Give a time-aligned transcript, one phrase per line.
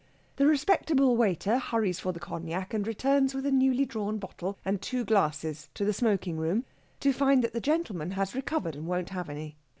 [0.37, 4.81] The respectable waiter hurries for the cognac, and returns with a newly drawn bottle and
[4.81, 6.65] two glasses to the smoking room,
[7.01, 9.57] to find that the gentleman has recovered and won't have any.